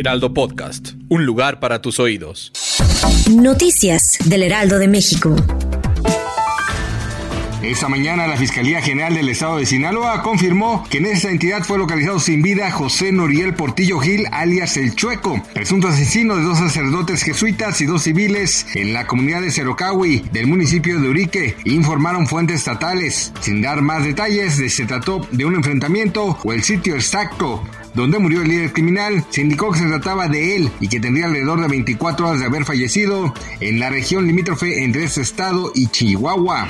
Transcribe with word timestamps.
Heraldo 0.00 0.32
Podcast, 0.32 0.92
un 1.10 1.26
lugar 1.26 1.60
para 1.60 1.82
tus 1.82 2.00
oídos. 2.00 2.52
Noticias 3.30 4.16
del 4.24 4.44
Heraldo 4.44 4.78
de 4.78 4.88
México. 4.88 5.36
Esta 7.62 7.90
mañana 7.90 8.26
la 8.26 8.38
Fiscalía 8.38 8.80
General 8.80 9.12
del 9.12 9.28
Estado 9.28 9.58
de 9.58 9.66
Sinaloa 9.66 10.22
confirmó 10.22 10.86
que 10.88 10.96
en 10.96 11.04
esa 11.04 11.28
entidad 11.30 11.64
fue 11.64 11.76
localizado 11.76 12.18
sin 12.18 12.40
vida 12.40 12.70
José 12.70 13.12
Noriel 13.12 13.52
Portillo 13.52 13.98
Gil, 14.00 14.26
alias 14.32 14.78
El 14.78 14.94
Chueco, 14.94 15.42
presunto 15.52 15.88
asesino 15.88 16.36
de 16.36 16.44
dos 16.44 16.56
sacerdotes 16.56 17.22
jesuitas 17.22 17.78
y 17.82 17.84
dos 17.84 18.04
civiles 18.04 18.66
en 18.74 18.94
la 18.94 19.06
comunidad 19.06 19.42
de 19.42 19.50
Cerocahui 19.50 20.20
del 20.32 20.46
municipio 20.46 20.98
de 20.98 21.10
Urique, 21.10 21.56
informaron 21.66 22.26
fuentes 22.26 22.60
estatales. 22.60 23.34
Sin 23.42 23.60
dar 23.60 23.82
más 23.82 24.02
detalles, 24.02 24.54
se 24.54 24.86
trató 24.86 25.28
de 25.30 25.44
un 25.44 25.56
enfrentamiento 25.56 26.38
o 26.42 26.52
el 26.54 26.62
sitio 26.62 26.94
exacto 26.94 27.62
donde 27.94 28.18
murió 28.18 28.42
el 28.42 28.48
líder 28.48 28.72
criminal, 28.72 29.24
se 29.30 29.42
indicó 29.42 29.70
que 29.72 29.80
se 29.80 29.86
trataba 29.86 30.28
de 30.28 30.56
él 30.56 30.70
y 30.80 30.88
que 30.88 31.00
tendría 31.00 31.26
alrededor 31.26 31.60
de 31.60 31.68
24 31.68 32.28
horas 32.28 32.40
de 32.40 32.46
haber 32.46 32.64
fallecido 32.64 33.34
en 33.60 33.80
la 33.80 33.90
región 33.90 34.26
limítrofe 34.26 34.84
entre 34.84 35.04
ese 35.04 35.22
estado 35.22 35.72
y 35.74 35.88
Chihuahua. 35.88 36.68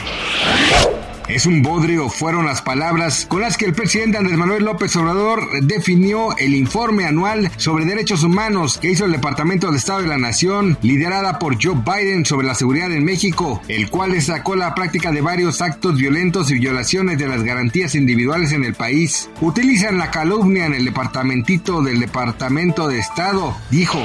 Es 1.31 1.47
un 1.47 1.63
bodrio, 1.63 2.09
fueron 2.09 2.45
las 2.45 2.61
palabras 2.61 3.25
con 3.25 3.41
las 3.41 3.57
que 3.57 3.65
el 3.65 3.73
presidente 3.73 4.19
Andrés 4.19 4.37
Manuel 4.37 4.65
López 4.65 4.97
Obrador 4.97 5.63
definió 5.63 6.37
el 6.39 6.57
informe 6.57 7.05
anual 7.05 7.53
sobre 7.57 7.85
derechos 7.85 8.25
humanos 8.25 8.79
que 8.79 8.91
hizo 8.91 9.05
el 9.05 9.13
Departamento 9.13 9.71
de 9.71 9.79
Estado 9.79 10.03
de 10.03 10.09
la 10.09 10.19
Nación, 10.19 10.77
liderada 10.83 11.39
por 11.39 11.63
Joe 11.63 11.77
Biden 11.87 12.27
sobre 12.27 12.49
la 12.49 12.57
seguridad 12.57 12.91
en 12.91 13.05
México, 13.05 13.63
el 13.69 13.91
cual 13.91 14.11
destacó 14.11 14.57
la 14.57 14.75
práctica 14.75 15.13
de 15.13 15.21
varios 15.21 15.63
actos 15.63 15.97
violentos 15.97 16.51
y 16.51 16.59
violaciones 16.59 17.17
de 17.17 17.29
las 17.29 17.45
garantías 17.45 17.95
individuales 17.95 18.51
en 18.51 18.65
el 18.65 18.75
país. 18.75 19.31
Utilizan 19.41 19.99
la 19.99 20.11
calumnia 20.11 20.67
en 20.67 20.75
el 20.75 20.85
departamentito 20.85 21.81
del 21.81 22.01
Departamento 22.01 22.89
de 22.89 22.99
Estado, 22.99 23.57
dijo. 23.71 24.03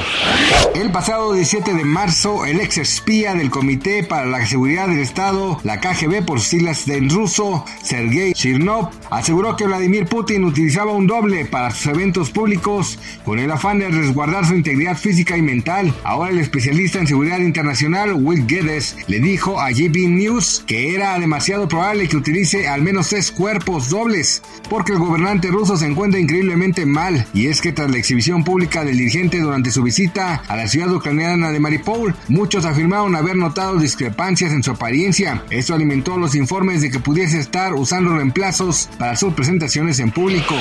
El 0.76 0.92
pasado 0.92 1.34
17 1.34 1.74
de 1.74 1.86
marzo, 1.86 2.46
el 2.46 2.60
ex 2.60 2.78
espía 2.78 3.34
del 3.34 3.50
Comité 3.50 4.04
para 4.04 4.28
la 4.28 4.46
Seguridad 4.46 4.88
del 4.88 5.00
Estado, 5.00 5.60
la 5.64 5.80
KGB 5.80 6.24
por 6.24 6.40
siglas 6.40 6.86
de 6.86 7.02
ruso 7.16 7.66
Sergei 7.82 8.34
Chirnov 8.34 8.92
aseguró 9.10 9.56
que 9.56 9.66
Vladimir 9.66 10.06
Putin 10.06 10.44
utilizaba 10.44 10.92
un 10.92 11.08
doble 11.08 11.46
para 11.46 11.72
sus 11.72 11.88
eventos 11.88 12.30
públicos 12.30 13.00
con 13.24 13.40
el 13.40 13.50
afán 13.50 13.80
de 13.80 13.88
resguardar 13.88 14.46
su 14.46 14.54
integridad 14.54 14.98
física 14.98 15.38
y 15.38 15.42
mental. 15.42 15.94
Ahora 16.04 16.32
el 16.32 16.40
especialista 16.40 17.00
en 17.00 17.08
seguridad 17.08 17.40
internacional 17.40 18.14
Will 18.14 18.46
Geddes 18.48 18.98
le 19.08 19.20
dijo 19.20 19.60
a 19.60 19.72
GB 19.72 20.10
News 20.10 20.64
que 20.68 20.94
era 20.94 21.18
demasiado 21.18 21.68
probable 21.68 22.08
que 22.10 22.18
utilice 22.18 22.68
al 22.68 22.82
menos 22.82 23.10
tres 23.10 23.32
cuerpos 23.32 23.90
dobles 23.90 24.42
porque 24.70 24.92
el 24.92 25.00
gobernante 25.00 25.48
ruso 25.50 25.78
se 25.78 25.86
encuentra 25.86 26.20
increíblemente 26.20 26.86
mal 26.86 27.28
y 27.34 27.48
es 27.48 27.62
que 27.62 27.72
tras 27.72 27.90
la 27.90 27.98
exhibición 27.98 28.44
pública 28.44 28.84
del 28.84 28.98
dirigente 28.98 29.40
durante 29.40 29.72
su 29.72 29.84
visita 29.84 30.44
a 30.48 30.56
la 30.56 30.68
ciudad 30.68 30.94
ucraniana 30.94 31.52
de 31.52 31.60
Mariupol, 31.60 32.16
muchos 32.28 32.66
afirmaron 32.66 33.16
haber 33.16 33.38
notado 33.38 33.78
discrepancias 33.78 34.52
en 34.52 34.64
su 34.64 34.72
apariencia. 34.72 35.44
Esto 35.50 35.74
alimentó 35.74 36.18
los 36.18 36.36
informes 36.36 36.82
de 36.82 36.92
que 36.92 37.00
pudiese 37.06 37.40
estar 37.40 37.76
usando 37.76 38.16
reemplazos 38.16 38.90
para 38.98 39.16
sus 39.16 39.36
presentaciones 39.36 40.00
en 40.00 40.10
público. 40.10 40.56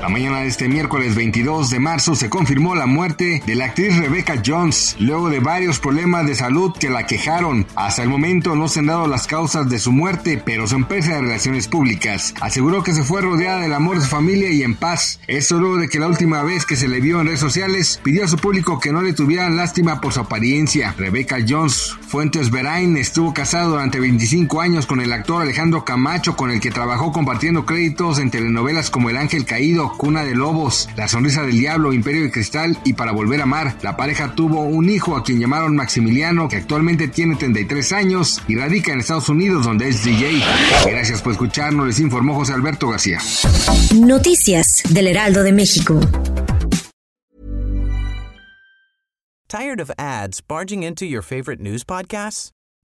La 0.00 0.08
mañana 0.08 0.40
de 0.40 0.46
este 0.46 0.68
miércoles 0.68 1.16
22 1.16 1.70
de 1.70 1.80
marzo 1.80 2.14
se 2.14 2.30
confirmó 2.30 2.76
la 2.76 2.86
muerte 2.86 3.42
de 3.44 3.54
la 3.56 3.66
actriz 3.66 3.96
Rebecca 3.96 4.40
Jones, 4.46 4.96
luego 5.00 5.28
de 5.28 5.40
varios 5.40 5.80
problemas 5.80 6.24
de 6.26 6.36
salud 6.36 6.72
que 6.78 6.88
la 6.88 7.06
quejaron. 7.06 7.66
Hasta 7.74 8.04
el 8.04 8.08
momento 8.08 8.54
no 8.54 8.68
se 8.68 8.78
han 8.78 8.86
dado 8.86 9.08
las 9.08 9.26
causas 9.26 9.68
de 9.68 9.80
su 9.80 9.90
muerte, 9.90 10.40
pero 10.44 10.68
su 10.68 10.76
empresa 10.76 11.14
de 11.14 11.22
relaciones 11.22 11.66
públicas 11.66 12.32
aseguró 12.40 12.84
que 12.84 12.94
se 12.94 13.02
fue 13.02 13.20
rodeada 13.20 13.60
del 13.60 13.72
amor 13.72 13.96
de 13.96 14.04
su 14.04 14.08
familia 14.08 14.50
y 14.50 14.62
en 14.62 14.76
paz. 14.76 15.18
Esto 15.26 15.58
luego 15.58 15.78
de 15.78 15.88
que 15.88 15.98
la 15.98 16.06
última 16.06 16.44
vez 16.44 16.64
que 16.64 16.76
se 16.76 16.86
le 16.86 17.00
vio 17.00 17.20
en 17.20 17.26
redes 17.26 17.40
sociales 17.40 18.00
pidió 18.04 18.24
a 18.24 18.28
su 18.28 18.36
público 18.36 18.78
que 18.78 18.92
no 18.92 19.02
le 19.02 19.14
tuvieran 19.14 19.56
lástima 19.56 20.00
por 20.00 20.12
su 20.12 20.20
apariencia. 20.20 20.94
Rebecca 20.96 21.38
Jones 21.46 21.96
Fuentes 22.06 22.50
Verain 22.50 22.96
estuvo 22.96 23.34
casado 23.34 23.70
durante 23.70 23.98
25 23.98 24.60
años 24.60 24.86
con 24.86 25.00
el 25.00 25.12
actor 25.12 25.42
Alejandro 25.62 25.84
Camacho, 25.84 26.34
con 26.34 26.50
el 26.50 26.58
que 26.58 26.72
trabajó 26.72 27.12
compartiendo 27.12 27.64
créditos 27.64 28.18
en 28.18 28.32
telenovelas 28.32 28.90
como 28.90 29.10
El 29.10 29.16
Ángel 29.16 29.44
Caído, 29.44 29.92
Cuna 29.96 30.24
de 30.24 30.34
Lobos, 30.34 30.88
La 30.96 31.06
Sonrisa 31.06 31.42
del 31.42 31.56
Diablo, 31.56 31.92
Imperio 31.92 32.22
de 32.22 32.32
Cristal 32.32 32.76
y 32.84 32.94
Para 32.94 33.12
Volver 33.12 33.38
a 33.38 33.44
Amar. 33.44 33.76
La 33.80 33.96
pareja 33.96 34.34
tuvo 34.34 34.62
un 34.62 34.90
hijo 34.90 35.16
a 35.16 35.22
quien 35.22 35.38
llamaron 35.38 35.76
Maximiliano, 35.76 36.48
que 36.48 36.56
actualmente 36.56 37.06
tiene 37.06 37.36
33 37.36 37.92
años 37.92 38.42
y 38.48 38.56
radica 38.56 38.92
en 38.92 38.98
Estados 38.98 39.28
Unidos, 39.28 39.64
donde 39.64 39.88
es 39.88 40.02
DJ. 40.02 40.42
Gracias 40.84 41.22
por 41.22 41.30
escucharnos, 41.30 41.86
les 41.86 42.00
informó 42.00 42.34
José 42.34 42.54
Alberto 42.54 42.88
García. 42.88 43.20
Noticias 43.94 44.82
del 44.88 45.06
Heraldo 45.06 45.44
de 45.44 45.52
México. 45.52 46.00
Tired 49.46 49.78
of 49.78 49.92
ads 49.96 50.40
barging 50.40 50.82
into 50.82 51.06
your 51.06 51.22
favorite 51.22 51.60
news 51.60 51.84
podcasts? 51.84 52.50